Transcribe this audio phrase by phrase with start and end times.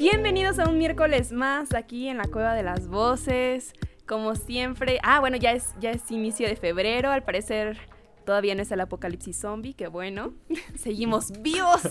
[0.00, 3.74] Bienvenidos a un miércoles más aquí en la Cueva de las Voces.
[4.08, 4.98] Como siempre.
[5.02, 7.10] Ah, bueno, ya es, ya es inicio de febrero.
[7.10, 7.76] Al parecer
[8.24, 9.74] todavía no es el apocalipsis zombie.
[9.74, 10.32] Qué bueno.
[10.74, 11.82] Seguimos vivos.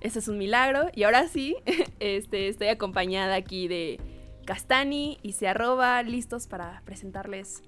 [0.00, 0.86] Eso es un milagro.
[0.94, 1.58] Y ahora sí,
[2.00, 4.00] este, estoy acompañada aquí de
[4.46, 7.62] Castani y se arroba listos para presentarles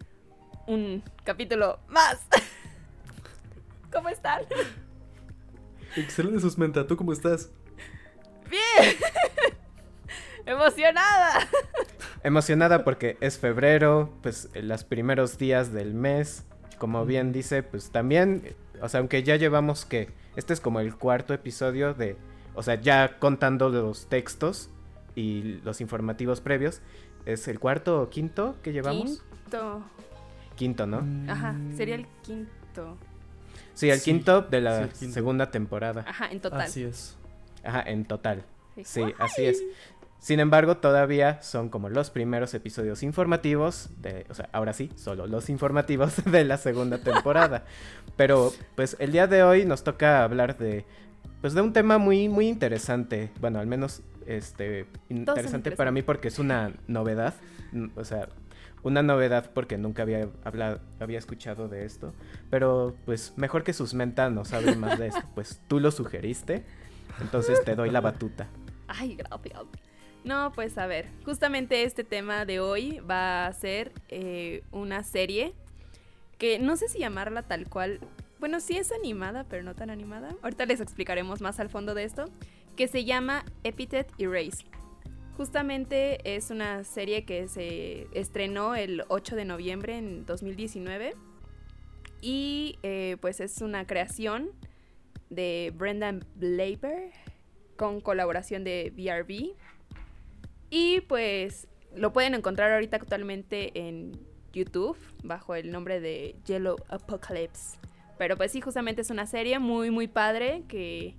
[0.66, 2.19] un capítulo más.
[3.92, 4.41] ¿Cómo están?
[5.97, 7.50] Excelente Susmenta, ¿tú cómo estás?
[8.48, 8.97] Bien.
[10.47, 11.48] Emocionada.
[12.22, 16.44] Emocionada porque es febrero, pues en los primeros días del mes.
[16.78, 20.94] Como bien dice, pues también, o sea, aunque ya llevamos que este es como el
[20.97, 22.16] cuarto episodio de,
[22.55, 24.70] o sea, ya contando los textos
[25.16, 26.81] y los informativos previos,
[27.27, 29.22] es el cuarto o quinto que llevamos.
[29.42, 29.83] Quinto.
[30.55, 31.05] Quinto, ¿no?
[31.31, 32.97] Ajá, sería el quinto.
[33.75, 35.14] Sí, el Sí, quinto de la sí, el quinto.
[35.14, 36.05] segunda temporada.
[36.06, 36.61] Ajá, en total.
[36.62, 37.16] Así es.
[37.64, 38.44] Ajá, en total.
[38.84, 39.62] Sí, así es.
[40.19, 45.27] Sin embargo, todavía son como los primeros episodios informativos de, o sea, ahora sí, solo
[45.27, 47.64] los informativos de la segunda temporada.
[48.16, 50.84] Pero pues el día de hoy nos toca hablar de
[51.41, 56.28] pues de un tema muy muy interesante, bueno, al menos este interesante para mí porque
[56.28, 57.34] es una novedad,
[57.72, 58.28] mm, o sea,
[58.82, 62.12] una novedad porque nunca había hablado, había escuchado de esto,
[62.50, 66.64] pero pues mejor que sus mentas no saben más de esto, pues tú lo sugeriste,
[67.20, 68.48] entonces te doy la batuta.
[68.88, 69.88] Ay, gracias.
[70.29, 75.55] No, pues a ver, justamente este tema de hoy va a ser eh, una serie
[76.37, 77.99] que no sé si llamarla tal cual.
[78.38, 80.37] Bueno, sí es animada, pero no tan animada.
[80.43, 82.27] Ahorita les explicaremos más al fondo de esto.
[82.77, 84.67] Que se llama Epithet Erase.
[85.38, 91.15] Justamente es una serie que se estrenó el 8 de noviembre en 2019.
[92.21, 94.50] Y eh, pues es una creación
[95.31, 97.12] de Brendan Blaber
[97.77, 99.56] con colaboración de VRV.
[100.71, 104.12] Y pues lo pueden encontrar ahorita actualmente en
[104.53, 107.79] YouTube bajo el nombre de Yellow Apocalypse.
[108.19, 111.17] Pero pues sí, justamente es una serie muy, muy padre que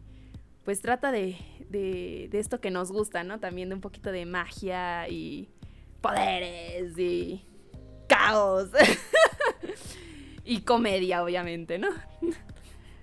[0.66, 1.38] pues trata de,
[1.70, 3.40] de, de esto que nos gusta, ¿no?
[3.40, 5.50] También de un poquito de magia y
[6.02, 7.44] poderes y
[8.08, 8.70] caos.
[10.44, 11.90] y comedia, obviamente, ¿no?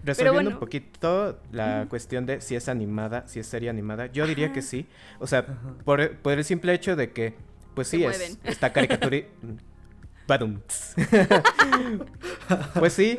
[0.06, 0.50] Resolviendo bueno.
[0.50, 4.62] un poquito la cuestión de si es animada, si es serie animada, yo diría que
[4.62, 4.86] sí.
[5.18, 5.44] O sea,
[5.84, 7.34] por, por el simple hecho de que,
[7.74, 9.18] pues sí, es, esta caricatura...
[10.28, 10.60] Badum.
[12.78, 13.18] pues sí,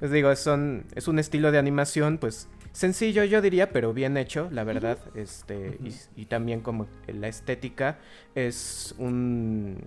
[0.00, 4.48] les digo, son, es un estilo de animación, pues sencillo yo diría, pero bien hecho,
[4.50, 4.98] la verdad.
[5.14, 7.96] Este, y, y también como la estética
[8.34, 9.78] es un,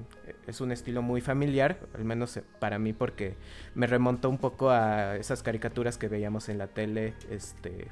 [0.47, 3.35] es un estilo muy familiar, al menos eh, para mí, porque
[3.75, 7.87] me remontó un poco a esas caricaturas que veíamos en la tele, este...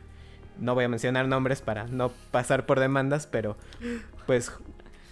[0.58, 3.58] No voy a mencionar nombres para no pasar por demandas, pero
[4.26, 4.54] pues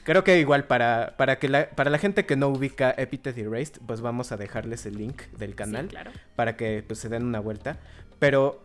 [0.06, 3.82] creo que igual para, para que la, para la gente que no ubica Epithet Erased,
[3.86, 6.12] pues vamos a dejarles el link del canal Sí, claro.
[6.38, 7.78] para que pues se den una vuelta.
[8.20, 8.64] Pero,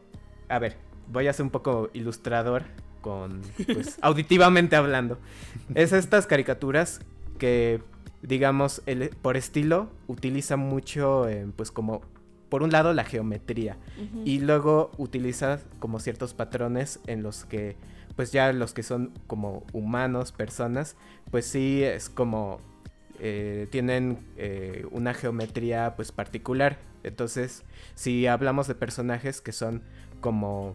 [0.48, 0.76] a ver,
[1.12, 2.64] voy a ser un poco ilustrador
[3.00, 3.40] con,
[3.72, 5.18] pues, auditivamente hablando.
[5.74, 7.00] Es estas caricaturas
[7.38, 7.82] que,
[8.22, 12.02] digamos, el- por estilo utiliza mucho, eh, pues como,
[12.48, 13.76] por un lado la geometría
[14.24, 17.76] y luego utiliza como ciertos patrones en los que,
[18.16, 20.96] pues ya los que son como humanos, personas,
[21.30, 22.60] pues sí es como
[23.20, 26.78] eh, tienen eh, una geometría pues particular.
[27.04, 27.64] Entonces,
[27.94, 29.82] si hablamos de personajes que son
[30.20, 30.74] como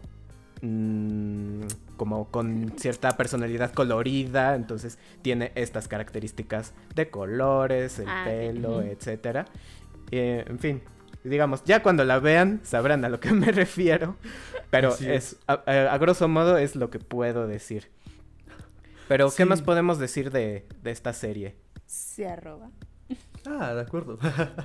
[0.62, 1.62] mm,
[1.96, 8.80] como con cierta personalidad colorida, entonces tiene estas características de colores, el Ah, pelo, Ujú.
[8.88, 9.46] etcétera.
[10.10, 10.82] Eh, en fin,
[11.22, 14.16] digamos, ya cuando la vean sabrán a lo que me refiero,
[14.70, 17.90] pero es a, a- a grosso modo es lo que puedo decir.
[19.08, 19.48] Pero, ¿qué Sí.
[19.48, 21.56] más podemos decir de, de esta serie?
[21.86, 22.70] Se arroba.
[23.46, 24.18] Ah, de acuerdo.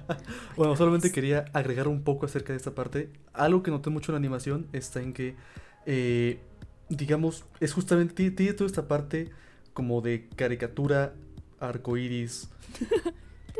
[0.55, 3.09] bueno, solamente quería agregar un poco acerca de esta parte.
[3.33, 5.35] Algo que noté mucho en la animación está en que,
[5.85, 6.39] eh,
[6.89, 9.29] digamos, es justamente, tiene, tiene toda esta parte
[9.73, 11.13] como de caricatura,
[11.59, 12.49] arcoiris,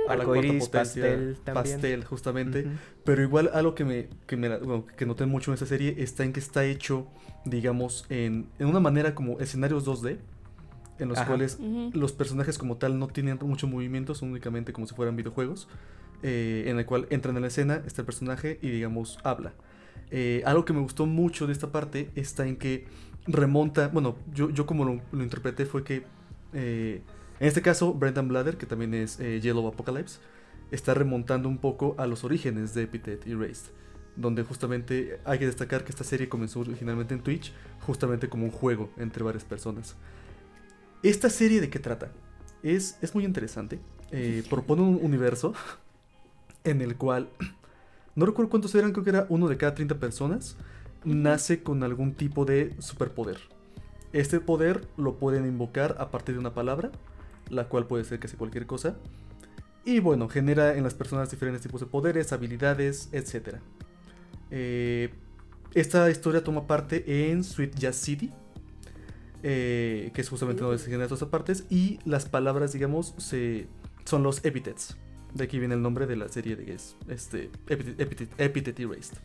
[0.06, 1.82] a la Arcoiris, cuarta potencia, pastel también.
[1.82, 2.68] pastel, justamente.
[3.04, 6.24] Pero igual algo que me, que me bueno, que noté mucho en esta serie está
[6.24, 7.08] en que está hecho,
[7.46, 10.20] digamos, en, en una manera como escenarios 2D,
[11.00, 11.28] en los Ajá.
[11.28, 11.60] cuales
[11.94, 15.68] los personajes como tal no tienen mucho movimiento, son únicamente como si fueran videojuegos,
[16.24, 19.54] eh, en el cual entran en la escena, está el personaje y digamos habla.
[20.12, 22.86] Eh, algo que me gustó mucho de esta parte está en que
[23.28, 26.04] remonta, bueno, yo, yo como lo, lo interpreté fue que,
[26.54, 27.02] eh,
[27.40, 30.20] en este caso, Brendan Blader, que también es eh, Yellow Apocalypse,
[30.72, 33.72] está remontando un poco a los orígenes de Epithet Erased,
[34.16, 38.52] donde justamente hay que destacar que esta serie comenzó originalmente en Twitch, justamente como un
[38.52, 39.96] juego entre varias personas.
[41.04, 42.12] ¿Esta serie de qué trata?
[42.64, 43.80] Es, es muy interesante.
[44.50, 45.54] Propone un universo
[46.64, 47.30] en el cual,
[48.16, 50.58] no recuerdo cuántos eran, creo que era uno de cada 30 personas,
[51.04, 53.40] nace con algún tipo de superpoder.
[54.12, 56.92] Este poder lo pueden invocar a partir de una palabra,
[57.50, 58.96] la cual puede ser casi cualquier cosa.
[59.86, 63.58] Y bueno, genera en las personas diferentes tipos de poderes, habilidades, etc.
[64.52, 65.14] Eh,
[65.74, 68.32] esta historia toma parte en Sweet Jazz City,
[69.44, 73.68] eh, que es justamente donde se generan todas estas partes, y las palabras, digamos, se,
[74.06, 74.98] son los epithets.
[75.34, 78.80] De aquí viene el nombre de la serie de que es este, Epithet, Epithet- Epithet
[78.80, 79.18] Erased.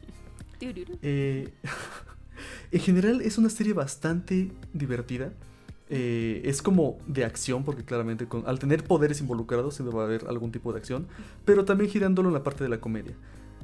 [1.03, 1.49] Eh,
[2.73, 5.33] en general es una serie bastante divertida.
[5.91, 10.07] Eh, es como de acción, porque claramente con, al tener poderes involucrados siempre va a
[10.07, 11.07] haber algún tipo de acción,
[11.45, 13.15] pero también girándolo en la parte de la comedia.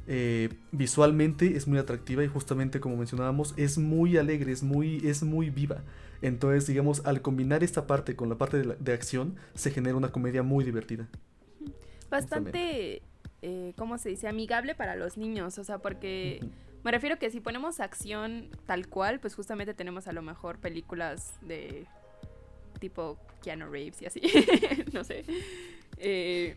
[0.07, 5.23] Eh, visualmente es muy atractiva y justamente como mencionábamos es muy alegre, es muy, es
[5.23, 5.83] muy viva.
[6.21, 9.95] Entonces digamos al combinar esta parte con la parte de, la- de acción se genera
[9.95, 11.07] una comedia muy divertida.
[12.11, 13.01] Bastante,
[13.41, 14.27] eh, ¿cómo se dice?
[14.27, 16.39] Amigable para los niños, o sea, porque...
[16.83, 21.35] Me refiero que si ponemos acción tal cual, pues justamente tenemos a lo mejor películas
[21.41, 21.85] de
[22.79, 24.21] tipo Keanu Reeves y así,
[24.91, 25.23] no sé.
[25.97, 26.55] Eh,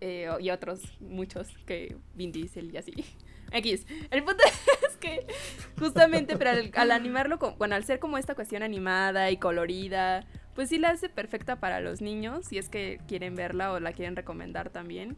[0.00, 2.92] eh, y otros, muchos, que Vin Diesel y así.
[3.50, 3.86] X.
[4.10, 4.44] El punto
[4.88, 5.26] es que
[5.78, 10.26] justamente pero al, al animarlo, con, bueno, al ser como esta cuestión animada y colorida,
[10.58, 13.92] pues sí la hace perfecta para los niños, si es que quieren verla o la
[13.92, 15.16] quieren recomendar también.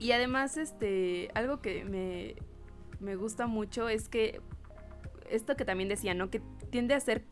[0.00, 2.34] Y además, este, algo que me,
[2.98, 4.40] me gusta mucho es que
[5.30, 6.30] esto que también decía, ¿no?
[6.30, 6.42] Que
[6.72, 7.22] tiende a ser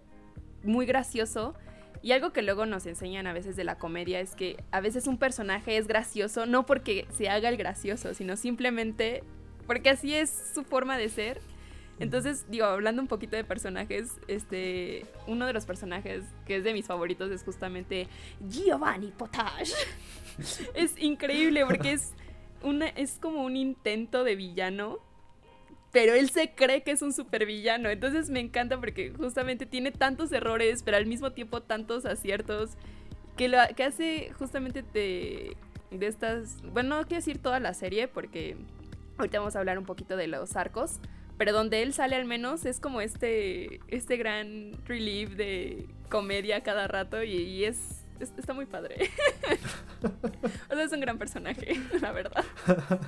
[0.63, 1.57] muy gracioso.
[2.03, 5.09] Y algo que luego nos enseñan a veces de la comedia es que a veces
[5.09, 9.25] un personaje es gracioso no porque se haga el gracioso, sino simplemente
[9.67, 11.41] porque así es su forma de ser.
[11.99, 16.75] Entonces, digo, hablando un poquito de personajes, este, uno de los personajes que es de
[16.75, 18.07] mis favoritos es justamente
[18.49, 19.73] Giovanni Potage.
[20.75, 22.13] es increíble porque es
[22.63, 24.99] una, es como un intento de villano,
[25.91, 27.89] pero él se cree que es un supervillano.
[27.89, 32.73] Entonces me encanta porque justamente tiene tantos errores, pero al mismo tiempo tantos aciertos,
[33.39, 35.57] que, lo, que hace justamente de,
[35.91, 38.57] de estas, bueno, no quiero decir toda la serie porque
[39.17, 41.01] ahorita vamos a hablar un poquito de los arcos.
[41.39, 46.87] Pero donde él sale al menos es como este, este gran relief de comedia cada
[46.89, 49.11] rato y, y es, es- está muy padre.
[50.71, 52.45] o sea, es un gran personaje, la verdad.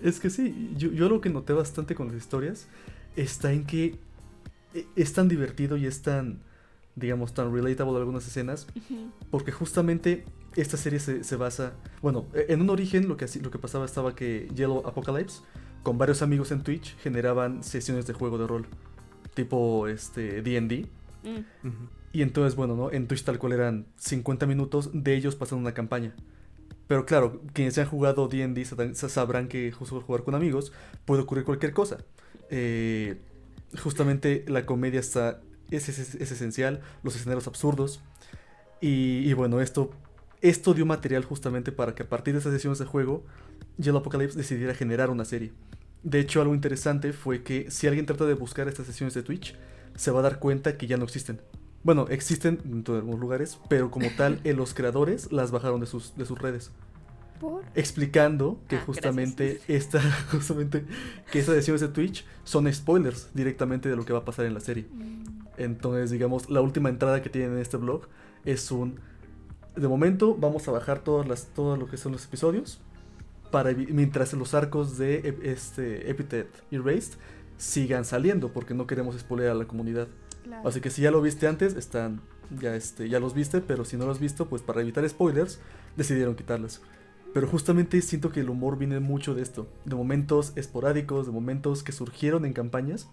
[0.00, 2.66] Es que sí, yo, yo lo que noté bastante con las historias
[3.14, 3.98] está en que
[4.74, 6.40] e- es tan divertido y es tan,
[6.96, 8.66] digamos, tan relatable algunas escenas,
[9.30, 10.24] porque justamente
[10.56, 13.84] esta serie se, se basa, bueno, e- en un origen lo que, lo que pasaba
[13.84, 15.42] estaba que Yellow Apocalypse,
[15.82, 18.66] con varios amigos en Twitch, generaban sesiones de juego de rol,
[19.34, 20.86] tipo este D&D,
[21.24, 21.70] Mm.
[22.12, 22.90] Y entonces, bueno, ¿no?
[22.90, 26.14] En Twitch tal cual eran 50 minutos de ellos pasando una campaña.
[26.88, 30.72] Pero claro, quienes han jugado D&D sabrán- sabrán que justo jugar con amigos
[31.04, 31.98] puede ocurrir cualquier cosa.
[32.50, 33.20] Eh,
[33.82, 35.40] justamente la comedia está,
[35.70, 38.02] es, es- es esencial, los escenarios absurdos.
[38.80, 39.90] Y, y bueno, esto,
[40.40, 43.24] esto dio material justamente para que a partir de esas sesiones de juego,
[43.78, 45.52] Yellow Apocalypse decidiera generar una serie.
[46.02, 49.56] De hecho, algo interesante fue que si alguien trata de buscar estas sesiones de Twitch,
[49.94, 51.40] se va a dar cuenta que ya no existen.
[51.84, 55.86] Bueno, existen en todos algunos lugares, pero como tal, eh, los creadores las bajaron de
[55.86, 56.70] sus, de sus redes.
[57.40, 57.64] ¿Por?
[57.74, 60.84] Explicando que Ah, justamente esta, justamente
[61.30, 64.54] que estas sesiones de Twitch son spoilers directamente de lo que va a pasar en
[64.54, 64.86] la serie.
[65.56, 68.08] Entonces, digamos, la última entrada que tienen en este blog
[68.44, 69.00] es un.
[69.76, 72.80] De momento, vamos a bajar todas las, todo lo que son los episodios.
[73.52, 77.18] Para, mientras los arcos de ep- este, Epithet Erased
[77.56, 80.08] sigan saliendo, porque no queremos spoiler a la comunidad.
[80.42, 80.68] Claro.
[80.68, 82.20] Así que si ya lo viste antes, están.
[82.58, 85.60] Ya, este, ya los viste, pero si no los has visto, pues para evitar spoilers,
[85.96, 86.82] decidieron quitarlas.
[87.32, 91.82] Pero justamente siento que el humor viene mucho de esto, de momentos esporádicos, de momentos
[91.82, 93.08] que surgieron en campañas.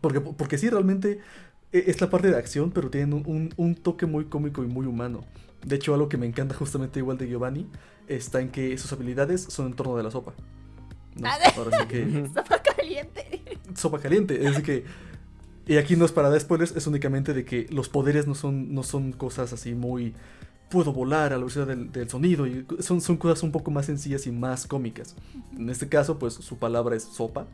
[0.00, 1.20] Porque, porque sí, realmente e-
[1.86, 4.86] es la parte de acción, pero tienen un, un- un toque muy cómico y muy
[4.86, 5.20] humano.
[5.64, 7.66] De hecho, algo que me encanta justamente igual de Giovanni
[8.06, 10.34] está en que sus habilidades son en torno de la sopa.
[11.16, 11.26] ¿no?
[11.28, 13.42] Ah, Ahora sí que Sopa caliente.
[13.74, 14.46] sopa caliente.
[14.46, 14.84] Es que.
[15.66, 18.74] Y aquí no es para dar spoilers, es únicamente de que los poderes no son,
[18.74, 20.12] no son cosas así muy.
[20.70, 22.46] Puedo volar a la velocidad del, del sonido.
[22.46, 25.14] Y son, son cosas un poco más sencillas y más cómicas.
[25.56, 27.46] En este caso, pues su palabra es sopa.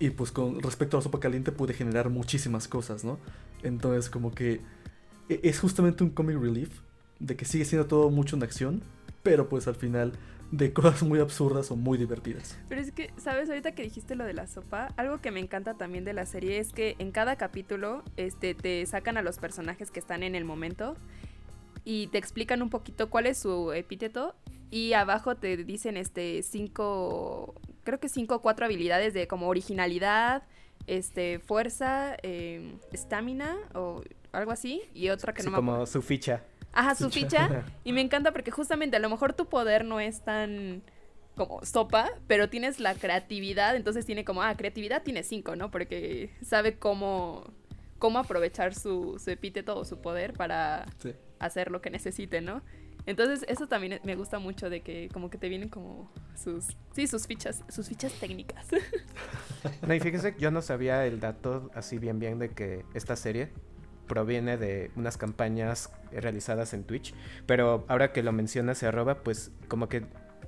[0.00, 3.18] Y pues con respecto a la sopa caliente puede generar muchísimas cosas, ¿no?
[3.62, 4.60] Entonces, como que.
[5.28, 6.80] e- Es justamente un comic relief.
[7.20, 8.82] De que sigue siendo todo mucho en acción.
[9.22, 10.14] Pero pues al final.
[10.50, 12.58] De cosas muy absurdas o muy divertidas.
[12.68, 13.48] Pero es que, ¿sabes?
[13.48, 16.58] Ahorita que dijiste lo de la sopa, algo que me encanta también de la serie
[16.58, 20.44] es que en cada capítulo este, te sacan a los personajes que están en el
[20.44, 20.96] momento
[21.84, 24.34] y te explican un poquito cuál es su epíteto
[24.72, 30.42] y abajo te dicen este cinco, creo que cinco o cuatro habilidades de como originalidad,
[30.86, 36.02] este, fuerza, eh, estamina o algo así y otra que Sí, no me como su
[36.02, 36.42] ficha.
[36.72, 37.48] Ajá, su ficha.
[37.84, 40.82] Y me encanta porque justamente a lo mejor tu poder no es tan
[41.36, 45.70] como sopa, pero tienes la creatividad, entonces tiene como, ah, creatividad tiene cinco, ¿no?
[45.70, 47.44] Porque sabe cómo,
[47.98, 51.14] cómo aprovechar su, su epíteto o su poder para Sí.
[51.38, 52.62] hacer lo que necesite, ¿no?
[53.10, 57.06] Entonces eso también me gusta mucho de que como que te vienen como sus, sí,
[57.06, 58.66] sus fichas, sus fichas técnicas.
[59.86, 63.50] No, y fíjese, yo no sabía el dato así bien bien de que esta serie
[64.06, 67.14] proviene de unas campañas realizadas en Twitch,
[67.46, 70.06] pero ahora que lo menciona se arroba, pues como que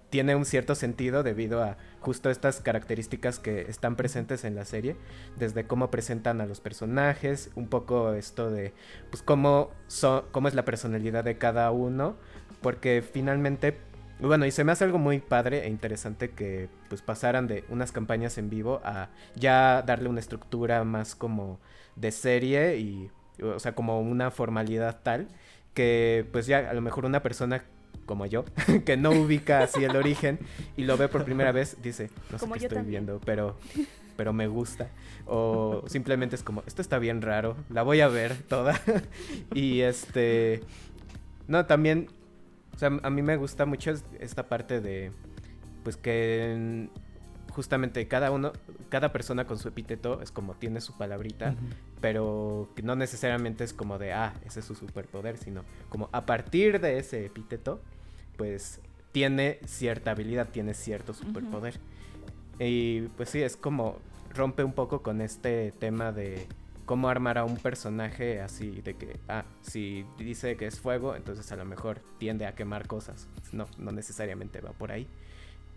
[0.09, 4.97] tiene un cierto sentido debido a justo estas características que están presentes en la serie,
[5.39, 8.75] desde cómo presentan a los personajes, un poco esto de
[9.11, 12.17] pues cómo, so- cómo es la personalidad de cada uno,
[12.63, 13.77] porque finalmente
[14.21, 17.91] bueno, y se me hace algo muy padre e interesante que pues pasaran de unas
[17.91, 21.59] campañas en vivo a ya darle una estructura más como
[21.97, 23.11] de serie y
[23.43, 25.27] o sea, como una formalidad tal
[25.75, 27.65] que pues ya a lo mejor una persona
[28.07, 28.45] como yo,
[28.85, 30.39] que no ubica así el origen
[30.77, 33.07] y lo ve por primera vez, dice, no sé Como qué yo estoy también.
[33.07, 33.57] viendo, pero
[34.17, 34.89] pero me gusta.
[35.27, 38.79] O simplemente es como, esto está bien raro, la voy a ver toda.
[39.55, 40.63] y este
[41.49, 42.09] no, también
[42.91, 45.13] sea, a mí me gusta mucho es- esta parte de,
[45.85, 46.89] pues que
[47.51, 48.53] justamente cada uno,
[48.89, 51.55] cada persona con su epíteto es como tiene su palabrita,
[52.01, 56.25] pero que no necesariamente es como de, ah, ese es su superpoder, sino como a
[56.25, 57.81] partir de ese epíteto,
[58.39, 58.81] pues
[59.13, 61.79] tiene cierta habilidad, tiene cierto superpoder.
[62.59, 63.99] Y pues sí, es como
[64.35, 66.47] rompe un poco con este tema de
[66.85, 71.51] cómo armar a un personaje así de que, ah, si dice que es fuego, entonces
[71.53, 73.29] a lo mejor tiende a quemar cosas.
[73.53, 75.07] No, no necesariamente va por ahí.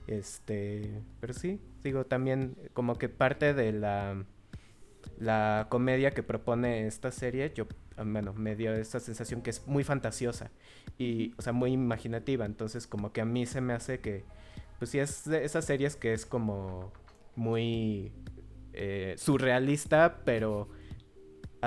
[0.08, 4.26] Este, pero sí, digo, también como que parte de la
[5.20, 9.66] la comedia que propone esta serie, yo, ah, bueno, me dio esa sensación que es
[9.68, 10.52] muy fantasiosa
[10.98, 12.46] y, o sea, muy imaginativa.
[12.46, 14.24] Entonces, como que a mí se me hace que,
[14.80, 16.92] pues sí, es de esas series que es como
[17.36, 18.12] muy
[18.74, 20.70] eh, surrealista, pero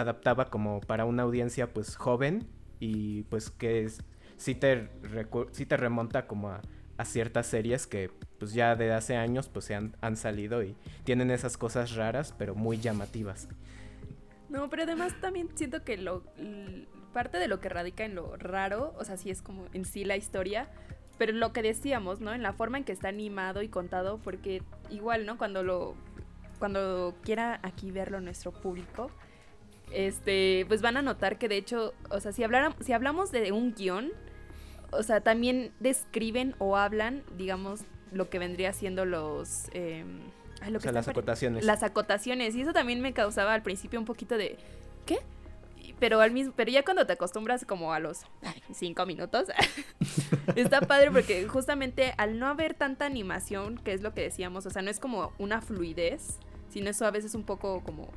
[0.01, 2.47] adaptaba como para una audiencia, pues, joven
[2.81, 4.03] y, pues, que es,
[4.37, 4.89] sí, te
[5.69, 6.61] te remonta como a,
[7.05, 11.31] ciertas series que, pues, ya de hace años, pues, se han, han salido y tienen
[11.31, 13.49] esas cosas raras, pero muy llamativas.
[14.49, 16.23] No, pero además también siento que lo
[17.13, 20.05] parte de lo que radica en lo raro, o sea, sí es como en sí
[20.05, 20.69] la historia,
[21.19, 22.33] pero lo que decíamos, ¿no?
[22.33, 25.37] En la forma en que está animado y contado, porque igual, ¿no?
[25.37, 25.95] Cuando lo
[26.59, 29.11] cuando quiera aquí verlo nuestro público,
[29.93, 33.53] este, pues van a notar que de hecho, o sea, si hablaran, si hablamos de
[33.53, 34.11] un guion,
[34.91, 37.81] o sea, también describen o hablan, digamos,
[38.13, 40.21] lo que vendría siendo los em,
[40.61, 41.65] ay, lo O que sea, las acotaciones.
[41.65, 44.57] las acotaciones y eso también me causaba al principio un poquito de
[45.05, 45.19] ¿qué?
[46.01, 49.49] Pero al mismo, pero ya cuando te acostumbras como a los ay, cinco minutos,
[50.57, 54.71] está padre porque justamente al no haber tanta animación, que es lo que decíamos, o
[54.71, 56.39] sea, no es como una fluidez,
[56.71, 58.09] sino eso a veces un poco como,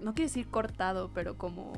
[0.00, 1.72] no quiero decir cortado, pero como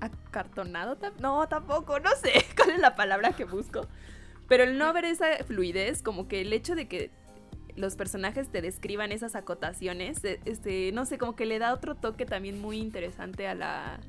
[0.00, 3.86] acartonado, no, tampoco, no sé cuál es la palabra que busco.
[4.48, 7.10] Pero el no haber esa fluidez, como que el hecho de que
[7.76, 11.94] los personajes te describan esas acotaciones, eh, este, no sé, como que le da otro
[11.94, 14.00] toque también muy interesante a la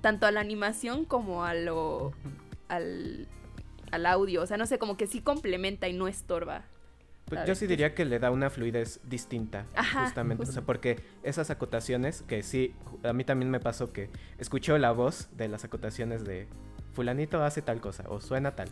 [0.00, 2.12] tanto a la animación como a lo
[2.68, 3.26] al,
[3.90, 6.64] al audio, o sea, no sé, como que sí complementa y no estorba.
[7.26, 10.42] Pues yo ver, sí ¿qué- diría que le da una fluidez distinta, Ajá, justamente.
[10.42, 14.92] O sea, porque esas acotaciones, que sí, a mí también me pasó que escucho la
[14.92, 16.48] voz de las acotaciones de
[16.92, 18.68] fulanito hace tal cosa o suena tal.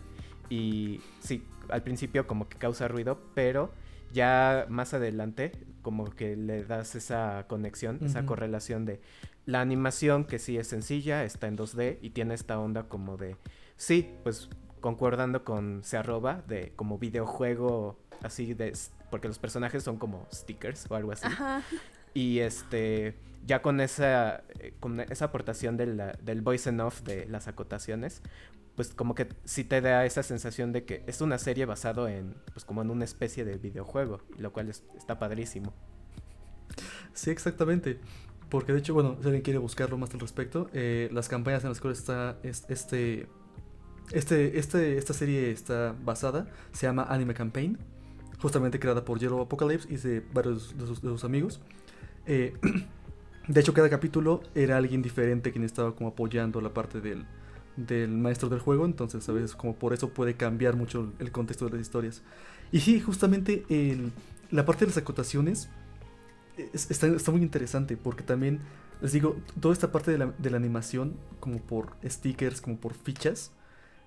[0.49, 3.73] Y sí, al principio como que causa ruido, pero
[4.11, 9.01] ya más adelante como que le das esa conexión, esa correlación de
[9.45, 13.35] la animación que sí es sencilla, está en 2D y tiene esta onda como de,
[13.75, 18.73] sí, pues concordando con Se arroba, de como videojuego así de,
[19.09, 21.25] porque los personajes son como stickers o algo así.
[21.27, 21.61] Ajá.
[22.13, 23.15] Y este,
[23.45, 27.47] ya con esa, eh, con esa aportación de la- del voice and off de las
[27.47, 28.21] acotaciones,
[28.75, 32.35] pues como que sí te da esa sensación de que es una serie basado en,
[32.53, 35.73] pues como en una especie de videojuego, lo cual es- está padrísimo.
[37.13, 37.99] Sí, exactamente.
[38.49, 41.69] Porque de hecho, bueno, si alguien quiere buscarlo más al respecto, eh, las campañas en
[41.69, 43.27] las cuales está es- este,
[44.11, 47.77] este, este, esta serie está basada se llama Anime Campaign,
[48.39, 51.59] justamente creada por Yellow Apocalypse y varios de sus, amigos.
[52.25, 52.53] Eh,
[53.47, 57.25] de hecho, cada capítulo era alguien diferente quien estaba como apoyando la parte del,
[57.75, 61.65] del maestro del juego, entonces a veces como por eso puede cambiar mucho el contexto
[61.65, 62.21] de las historias.
[62.71, 64.11] Y sí, justamente el-
[64.51, 65.69] la parte de las acotaciones
[66.57, 68.59] es- está, muy interesante porque también,
[69.01, 73.51] les digo, toda esta parte de la animación, como por stickers, como por fichas,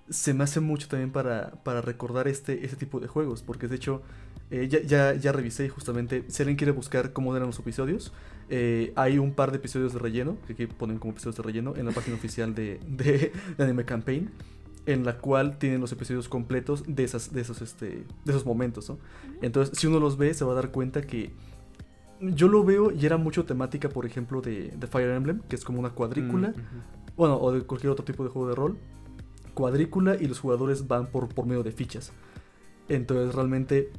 [0.08, 3.76] se me hace mucho también para, para recordar este, este tipo de juegos, porque de
[3.76, 4.02] hecho
[4.50, 8.12] eh, ya, ya, ya revisé justamente, si alguien quiere buscar cómo eran los episodios,
[8.48, 11.74] eh, hay un par de episodios de relleno, que aquí ponen como episodios de relleno,
[11.76, 14.30] en la página oficial de, de, de Anime Campaign,
[14.86, 18.88] en la cual tienen los episodios completos de, esas, de, esos, este, de esos momentos,
[18.88, 18.98] ¿no?
[19.42, 21.32] Entonces, si uno los ve, se va a dar cuenta que
[22.20, 25.64] yo lo veo y era mucho temática, por ejemplo, de, de Fire Emblem, que es
[25.64, 28.78] como una cuadrícula, Mm, bueno, o de cualquier otro tipo de juego de rol,
[29.56, 32.12] cuadrícula y los jugadores van por, por medio de fichas.
[32.88, 33.90] Entonces, realmente,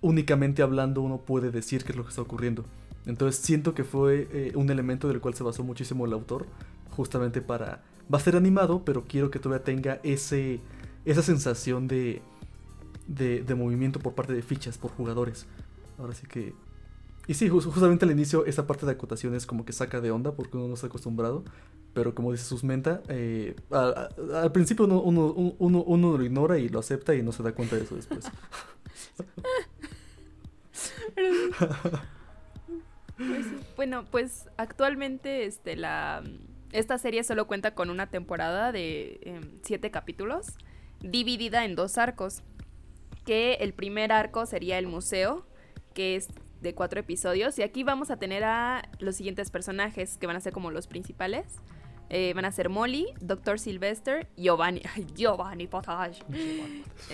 [0.00, 2.64] únicamente hablando uno puede decir qué es lo que está ocurriendo.
[3.04, 6.46] Entonces, siento que fue eh, un elemento del cual se basó muchísimo el autor,
[6.96, 7.82] justamente para...
[8.12, 10.60] Va a ser animado, pero quiero que todavía tenga ese,
[11.04, 12.22] esa sensación de,
[13.06, 15.46] de, de movimiento por parte de fichas, por jugadores.
[15.98, 16.54] Ahora sí que...
[17.26, 20.32] Y sí, jus- justamente al inicio esa parte de acotaciones como que saca de onda
[20.32, 21.44] porque uno no está acostumbrado.
[21.92, 26.78] Pero como dice Susmenta, eh, al principio uno, uno, uno, uno lo ignora y lo
[26.78, 28.30] acepta y no se da cuenta de eso después.
[33.76, 36.22] Bueno, pues actualmente este, la,
[36.72, 40.56] esta serie solo cuenta con una temporada de em, siete capítulos,
[41.00, 42.42] dividida en dos arcos.
[43.24, 45.46] Que el primer arco sería el museo,
[45.92, 46.28] que es
[46.62, 47.58] de cuatro episodios.
[47.58, 50.86] Y aquí vamos a tener a los siguientes personajes, que van a ser como los
[50.86, 51.44] principales.
[52.12, 53.60] Eh, van a ser Molly, Dr.
[53.60, 54.82] Sylvester, Giovanni,
[55.14, 56.22] Giovanni Potage,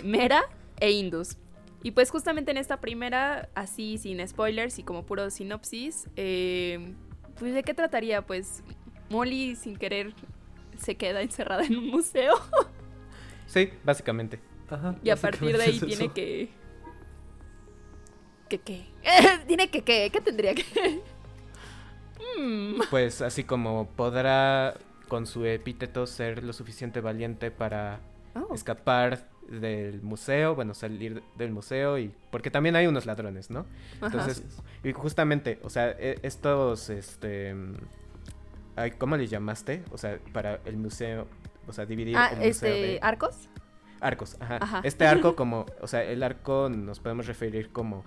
[0.02, 0.42] Mera
[0.80, 1.36] e Indus.
[1.82, 6.94] Y pues justamente en esta primera, así sin spoilers y como puro sinopsis, eh,
[7.38, 8.62] pues de qué trataría, pues
[9.10, 10.14] Molly sin querer
[10.78, 12.34] se queda encerrada en un museo
[13.46, 14.40] Sí, básicamente.
[14.68, 16.48] Ajá, y a partir de ahí es tiene que...
[18.48, 18.86] ¿Qué qué?
[19.46, 21.02] tiene que qué, ¿qué tendría que...?
[22.38, 24.74] Mm, Pues así como podrá
[25.08, 28.00] con su epíteto ser lo suficiente valiente para
[28.34, 33.60] oh, escapar del museo, bueno, salir del museo y porque también hay unos ladrones, ¿no?
[34.00, 34.06] ajá.
[34.06, 34.42] Entonces,
[34.82, 37.74] y justamente, o sea, e- estos este mm,
[38.98, 39.84] ¿cómo le llamaste?
[39.92, 41.28] O sea, para el museo,
[41.68, 43.48] o sea, dividir Ah, el museo este, de ¿arcos?
[44.00, 44.58] arcos, ajá.
[44.60, 44.80] Ajá.
[44.84, 48.04] Este arco como, o sea, el arco nos podemos referir como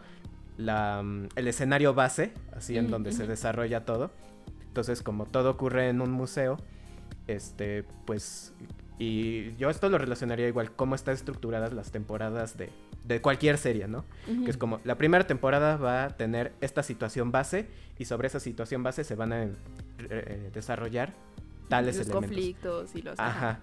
[0.60, 4.12] la mm, el escenario base, así en Mm, donde se desarrolla todo.
[4.68, 6.58] Entonces, como todo ocurre en un museo,
[7.28, 8.54] este, pues,
[9.00, 12.70] y yo esto lo relacionaría igual cómo están estructuradas las temporadas de,
[13.06, 14.06] de cualquier serie, ¿no?
[14.26, 17.68] Que es como, la primera temporada va a tener esta situación base
[17.98, 19.52] y sobre esa situación base se van a eh,
[20.00, 21.14] eh, desarrollar
[21.70, 22.30] tales los elementos.
[22.30, 23.20] conflictos y los...
[23.20, 23.60] Ajá.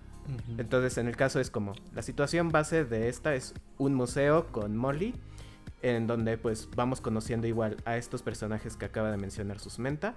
[0.59, 4.76] Entonces, en el caso es como, la situación base de esta es un museo con
[4.76, 5.14] Molly,
[5.94, 10.14] en donde pues vamos conociendo igual a estos personajes que acaba de mencionar Susmenta,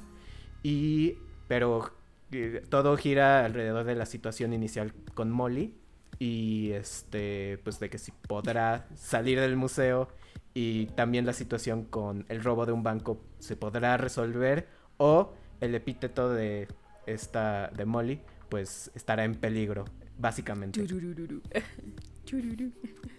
[0.63, 1.91] y, pero
[2.31, 5.75] eh, todo gira alrededor de la situación inicial con Molly,
[6.17, 10.09] y este, pues de que si podrá salir del museo,
[10.53, 15.75] y también la situación con el robo de un banco se podrá resolver, o el
[15.75, 16.67] epíteto de
[17.05, 19.85] esta, de Molly, pues estará en peligro,
[20.17, 20.81] básicamente.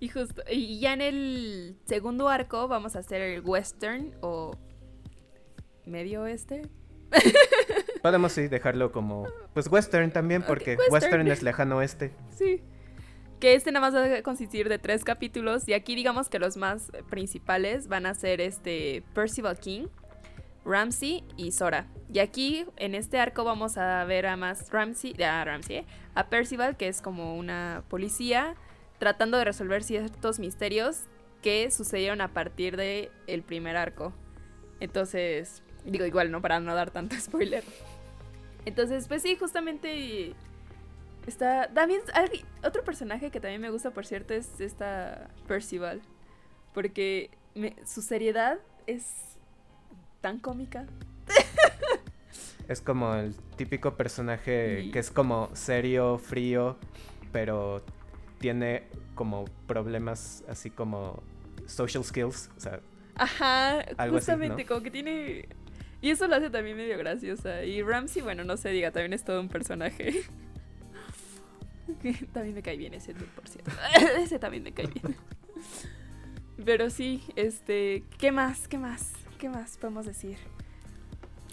[0.00, 4.56] Y justo, y ya en el segundo arco vamos a hacer el western o
[5.84, 6.62] medio oeste.
[8.02, 10.92] Podemos sí dejarlo como, pues western también, porque western.
[10.92, 11.28] western.
[11.28, 12.12] es lejano oeste.
[12.30, 12.62] Sí.
[13.38, 16.58] Que este nada más va a consistir de tres capítulos y aquí digamos que los
[16.58, 19.86] más principales van a ser este Percival King,
[20.64, 21.86] Ramsey y Sora.
[22.12, 26.28] Y aquí en este arco vamos a ver a más Ramsey, a Ramsey, eh, a
[26.28, 28.56] Percival que es como una policía
[29.00, 31.06] tratando de resolver ciertos misterios
[31.42, 34.12] que sucedieron a partir de el primer arco.
[34.78, 36.40] Entonces, digo igual, ¿no?
[36.40, 37.64] Para no dar tanto spoiler.
[38.66, 40.34] Entonces, pues sí, justamente
[41.26, 41.68] está...
[41.72, 42.02] También,
[42.62, 46.00] otro personaje que también me gusta, por cierto, es esta Percival.
[46.74, 49.04] Porque me- su seriedad es
[50.20, 50.86] tan cómica.
[52.68, 56.76] Es como el típico personaje Y- que es como serio, frío,
[57.32, 57.82] pero
[58.40, 61.22] tiene como problemas así como
[61.66, 62.50] social skills.
[62.56, 62.80] O sea,
[63.20, 64.68] Ajá, Algo así, justamente, ¿no?
[64.68, 65.48] como que tiene...
[66.00, 67.62] Y eso lo hace también medio graciosa.
[67.64, 70.22] Y Ramsey, bueno, no se diga, también es todo un personaje.
[72.32, 73.72] También me cae bien ese dude, por cierto.
[74.22, 75.16] ese también me cae bien.
[76.64, 78.04] Pero sí, este...
[78.16, 78.68] ¿Qué más?
[78.68, 79.10] ¿Qué más?
[79.38, 80.36] ¿Qué más podemos decir?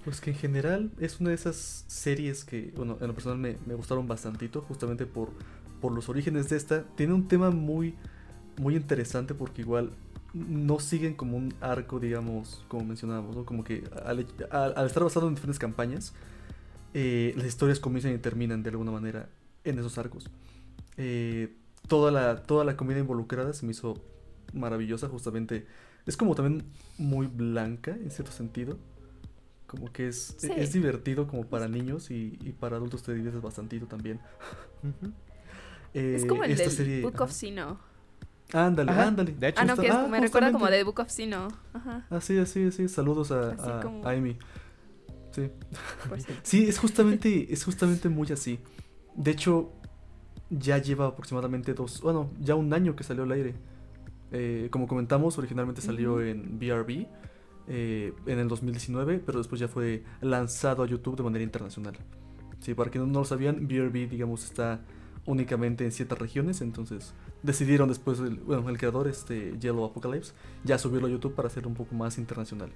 [0.06, 3.58] Pues que en general es una de esas series que, bueno, en lo personal me,
[3.66, 5.34] me gustaron bastantito, justamente por,
[5.82, 6.84] por los orígenes de esta.
[6.96, 7.96] Tiene un tema muy,
[8.58, 9.92] muy interesante porque igual
[10.34, 13.46] no siguen como un arco, digamos, como mencionábamos, ¿no?
[13.46, 16.14] Como que al, al- al estar basado en diferentes campañas,
[16.94, 19.30] eh, las historias comienzan y terminan de alguna manera
[19.64, 20.30] en esos arcos.
[20.98, 21.56] Eh,
[21.88, 23.96] toda, la, toda la comida involucrada se me hizo
[24.54, 25.68] maravillosa, justamente.
[26.06, 26.64] Es como también
[26.98, 28.78] muy blanca, en cierto sentido.
[29.68, 30.50] Como que es, Sí.
[30.56, 34.20] es divertido como para niños y, y para adultos te diviertes bastantito también.
[34.84, 35.08] ujú.
[35.08, 35.27] es
[36.00, 37.80] Eh, como el esta del serie- Book of Sino.
[38.54, 39.34] Ándale, Ajá, ándale.
[39.34, 39.60] de hecho.
[39.62, 41.48] Ah, no, Justa- que es- ah, me recuerda como de Book of Sino.
[41.74, 42.88] Ajá, Así, así, así.
[42.88, 44.38] Saludos a, Así a- como- a Amy.
[45.32, 45.50] Sí.
[46.44, 48.60] Sí, es justamente, es justamente muy así.
[49.16, 49.72] De hecho,
[50.50, 53.56] ya lleva aproximadamente dos, bueno, ya un año que salió al aire.
[54.32, 56.22] Eh, como comentamos, originalmente salió Ujú.
[56.22, 57.08] en BRB
[57.70, 61.98] eh, en el 2019, pero después ya fue lanzado a YouTube de manera internacional.
[62.62, 64.82] Sí, para quienes no lo sabían, BRB, digamos, está
[65.28, 67.14] únicamente en ciertas regiones, entonces
[67.44, 71.70] decidieron después, el, bueno, el creador, este Yellow Apocalypse, ya subirlo a YouTube para hacerlo
[71.70, 72.72] un poco más internacional.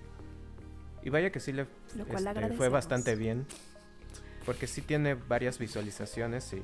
[1.03, 3.47] Y vaya que sí le este, fue bastante bien.
[4.45, 6.61] Porque sí tiene varias visualizaciones y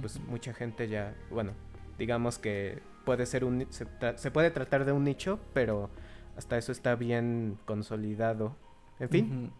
[0.00, 1.52] pues mucha gente ya, bueno,
[1.98, 5.88] digamos que puede ser un, se, tra- se puede tratar de un nicho, pero
[6.36, 8.56] hasta eso está bien consolidado.
[8.98, 9.52] En fin,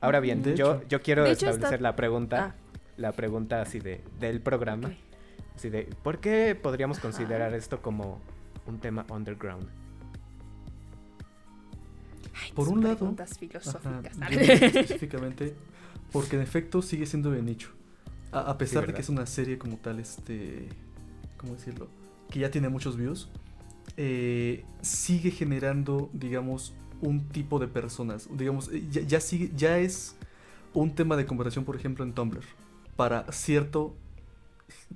[0.00, 0.88] ahora bien, De yo, hecho.
[0.88, 2.65] yo quiero De hecho, establecer está- la pregunta, Ah,
[2.96, 4.92] la pregunta así de del programa,
[5.54, 8.20] así de ¿por qué podríamos considerar esto como
[8.66, 9.68] un tema underground?
[12.34, 13.74] Ay, Por un lado, Ajá, filosóficas.
[14.30, 15.54] específicamente
[16.12, 17.70] porque en efecto sigue siendo de nicho.
[18.32, 20.68] A, a pesar de que es una serie como tal, este,
[21.36, 21.88] ¿cómo decirlo?
[22.30, 23.28] Que ya tiene muchos views,
[23.96, 28.28] eh, sigue generando, digamos, un tipo de personas.
[28.36, 30.16] Digamos, eh, ya, ya sigue, ya es
[30.74, 32.44] un tema de conversación, por ejemplo, en Tumblr,
[32.96, 33.94] para cierto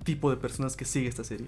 [0.05, 1.47] tipo de personas que sigue esta serie.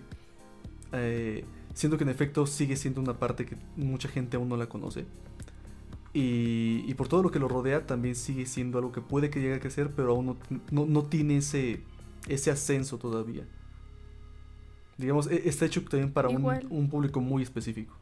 [0.92, 4.68] Eh, siendo que en efecto sigue siendo una parte que mucha gente aún no la
[4.68, 5.06] conoce.
[6.14, 9.40] Y, y por todo lo que lo rodea también sigue siendo algo que puede que
[9.40, 10.36] llegue a crecer, pero aún no,
[10.70, 11.80] no- no tiene ese,
[12.28, 13.46] ese ascenso todavía.
[14.98, 17.96] Digamos, e- está hecho también para un, un público muy específico.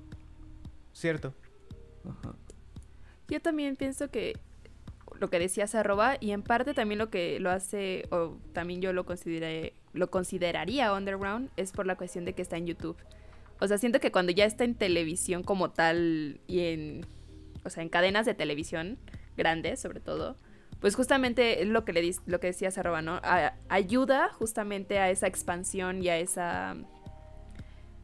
[0.92, 1.32] Cierto.
[2.04, 2.34] Ajá.
[3.28, 4.36] Yo también pienso que
[5.18, 8.92] lo que decías arroba y en parte también lo que lo hace o también yo
[8.92, 12.96] lo consideré lo consideraría underground es por la cuestión de que está en YouTube.
[13.58, 17.06] O sea, siento que cuando ya está en televisión como tal y en
[17.64, 18.98] o sea, en cadenas de televisión
[19.36, 20.36] grandes, sobre todo,
[20.80, 23.20] pues justamente lo que le lo que decías ¿no?
[23.68, 26.76] Ayuda justamente a esa expansión y a esa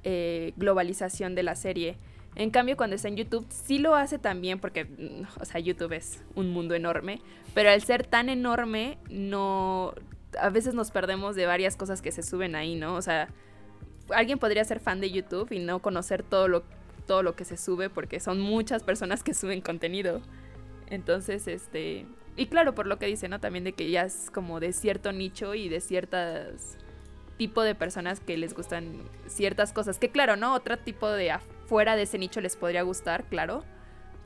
[0.04, 1.96] eh, globalización de la serie.
[2.36, 5.92] En cambio, cuando está en YouTube, sí lo hace también, porque, mm, o sea, YouTube
[5.94, 7.20] es un mundo enorme,
[7.54, 9.94] pero al ser tan enorme, no.
[10.38, 12.94] A veces nos perdemos de varias cosas que se suben ahí, ¿no?
[12.94, 13.28] O sea,
[14.10, 16.62] alguien podría ser fan de YouTube y no conocer todo lo,
[17.06, 20.20] todo lo que se sube, porque son muchas personas que suben contenido.
[20.88, 22.06] Entonces, este.
[22.36, 23.40] Y claro, por lo que dice, ¿no?
[23.40, 26.76] También de que ya es como de cierto nicho y de ciertas
[27.38, 29.98] tipo de personas que les gustan ciertas cosas.
[29.98, 30.54] Que claro, ¿no?
[30.54, 31.30] Otro tipo de
[31.66, 33.64] afuera de ese nicho les podría gustar, claro.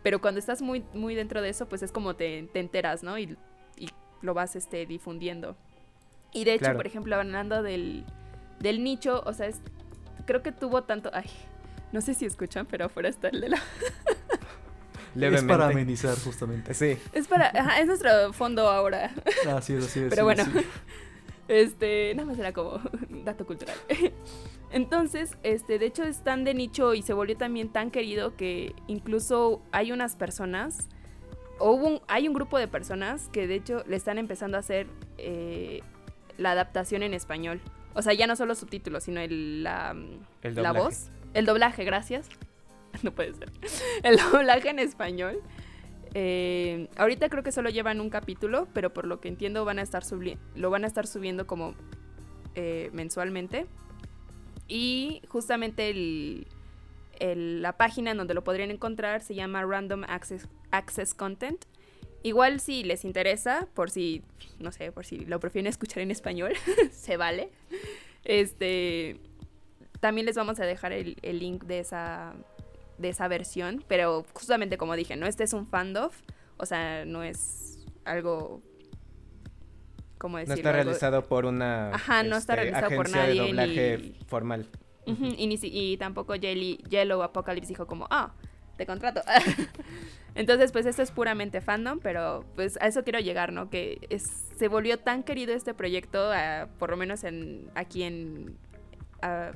[0.03, 3.19] Pero cuando estás muy, muy dentro de eso, pues es como te, te enteras, ¿no?
[3.19, 3.37] Y,
[3.77, 3.89] y
[4.23, 5.57] lo vas este, difundiendo.
[6.33, 6.77] Y de hecho, Claro.
[6.77, 8.05] por ejemplo, hablando del,
[8.61, 9.61] del nicho, o sea, es,
[10.27, 11.11] creo que tuvo tanto...
[11.13, 11.31] Ay,
[11.93, 13.63] no sé si escuchan, pero afuera está el de la...
[15.15, 15.53] Levemente.
[15.53, 16.73] Es para amenizar justamente.
[16.75, 17.47] Sí, Es para...
[17.49, 19.11] ajá, es nuestro fondo ahora.
[19.49, 20.09] Así es, así es.
[20.11, 20.67] Pero sí, bueno, sí.
[21.49, 22.81] este, nada más era como
[23.25, 23.77] dato cultural.
[24.73, 28.75] Entonces, este, de hecho es tan de nicho y se volvió también tan querido que
[28.87, 30.89] incluso hay unas personas,
[31.59, 34.61] o hubo un- hay un grupo de personas que de hecho le están empezando a
[34.61, 34.87] hacer
[35.19, 35.83] eh,
[36.39, 37.61] la adaptación en español.
[37.95, 39.91] O sea, ya no solo subtítulos, sino el, la,
[40.43, 41.11] El la voz.
[41.35, 42.29] El doblaje, gracias.
[43.03, 43.51] no puede ser.
[44.05, 45.41] El doblaje en español.
[46.15, 49.83] eh, ahorita creo que solo llevan un capítulo, pero por lo que entiendo van a
[49.83, 51.75] estar subli- lo van a estar subiendo como
[52.55, 53.67] eh, mensualmente.
[54.71, 56.47] Y justamente el-
[57.61, 61.63] la página en donde lo podrían encontrar se llama Random Access, Access Content.
[62.23, 64.23] Igual si les interesa, por si,
[64.59, 66.55] no sé, por si lo prefieren escuchar en español,
[66.93, 67.51] se vale.
[68.25, 69.19] Este,
[70.01, 72.35] también les vamos a dejar el, el link de esa,
[72.99, 76.17] de esa versión, pero justamente como dije, no este es un fandof,
[76.57, 78.63] o sea, no es algo,
[80.21, 83.47] ¿cómo No está realizado por una Ajá, no está este, realizado por agencia nadie, de
[83.49, 84.67] doblaje ni- formal.
[85.07, 88.33] Y, ni si- y tampoco Jelly- Yellow Apocalypse dijo como, ah,
[88.77, 89.23] te contrato.
[90.37, 93.69] Entonces, pues esto es puramente fandom, pero pues a eso quiero llegar, ¿no?
[93.71, 98.57] Que es- se volvió tan querido este proyecto, ah, por lo menos en, aquí en
[99.23, 99.53] ah,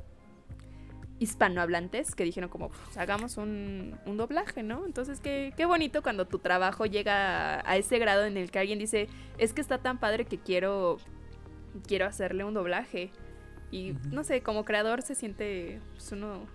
[1.21, 4.85] hispanohablantes, que dijeron como, pues hagamos un, un doblaje, ¿no?
[4.85, 8.59] Entonces, qué, qué bonito cuando tu trabajo llega a, a ese grado en el que
[8.59, 10.99] alguien dice, es que está tan padre que quiero,
[11.87, 13.11] quiero hacerle un doblaje.
[13.71, 16.47] Y no sé, como creador se siente, pues uno,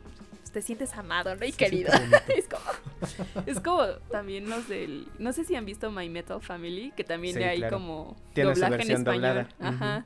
[0.54, 1.46] te sientes amado, ¿no?
[1.46, 1.92] Y querido.
[2.36, 6.92] es como, es como también los del, no sé si han visto My Metal Family,
[6.96, 7.78] que también Sí, hay claro.
[7.78, 9.06] como Tiene su doblaje en español.
[9.06, 9.50] doblada.
[9.60, 10.06] Ajá.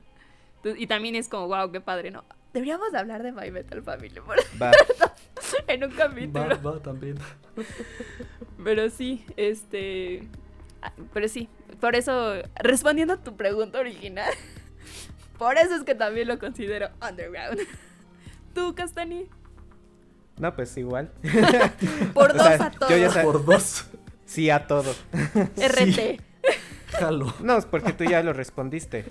[0.58, 2.24] Entonces, y también es como, wow, qué padre, ¿no?
[2.54, 4.72] Deberíamos hablar de My Metal Family por- Va.
[5.68, 6.48] en un capítulo.
[6.62, 7.18] Va, va también.
[8.63, 10.28] Pero sí, este.
[10.82, 11.50] ah, Pero sí,
[11.82, 14.32] por eso, respondiendo a tu pregunta original,
[15.39, 17.60] por eso es que también lo considero underground.
[18.54, 19.26] ¿Tú, Castani?
[20.38, 21.12] No, pues igual.
[22.13, 22.89] Por O dos sea, a todo.
[22.89, 23.88] yo ya sab- Por dos.
[24.26, 24.94] Sí a todo.
[25.13, 26.22] RT.
[27.00, 27.34] Jalo.
[27.42, 29.06] No, es porque tú ya lo respondiste.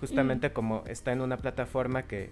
[0.00, 2.30] justamente como está en una plataforma que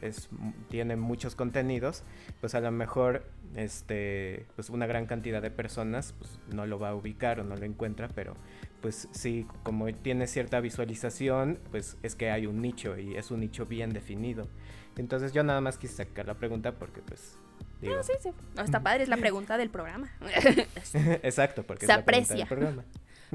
[0.00, 0.28] es,
[0.68, 2.02] tiene muchos contenidos,
[2.40, 3.24] pues a lo mejor
[3.56, 7.56] este, pues una gran cantidad de personas pues, no lo va a ubicar o no
[7.56, 8.34] lo encuentra, pero
[8.80, 13.40] pues sí, como tiene cierta visualización, pues es que hay un nicho y es un
[13.40, 14.48] nicho bien definido.
[14.96, 17.38] Entonces yo nada más quise sacar la pregunta porque pues...
[17.80, 18.30] Digo, No, sí, sí.
[18.56, 20.10] No, está padre, es la pregunta del programa.
[21.22, 22.46] Exacto, porque Se es la pregunta del aprecia.
[22.46, 22.84] programa.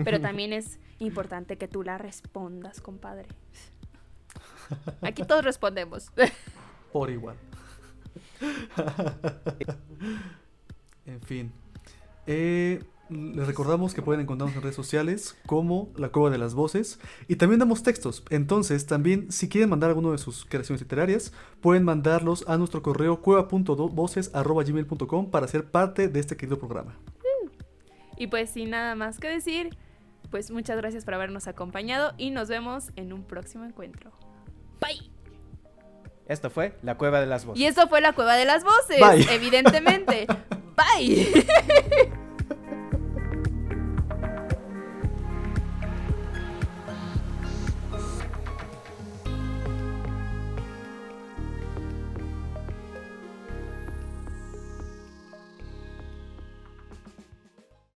[0.03, 3.27] Pero también es importante que tú la respondas, compadre.
[5.01, 6.11] Aquí todos respondemos.
[6.93, 7.35] Por igual.
[11.05, 11.51] en fin.
[12.25, 17.01] Eh, les recordamos que pueden encontrarnos en redes sociales como La Cueva de las Voces
[17.27, 18.23] y también damos textos.
[18.29, 23.19] Entonces, también si quieren mandar alguno de sus creaciones literarias, pueden mandarlos a nuestro correo
[23.21, 26.97] cueva.voces.gmail.com para ser parte de este querido programa.
[28.17, 29.75] Y pues sin nada más que decir,
[30.29, 34.11] pues muchas gracias por habernos acompañado y nos vemos en un próximo encuentro.
[34.79, 35.12] Bye.
[36.27, 37.61] Esto fue La Cueva de las Voces.
[37.61, 39.27] Y eso fue la cueva de las voces, Bye.
[39.33, 40.25] evidentemente.
[40.75, 41.45] Bye.